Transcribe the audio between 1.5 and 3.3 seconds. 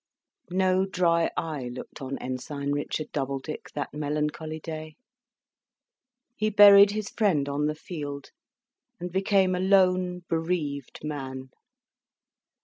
looked on Ensign Richard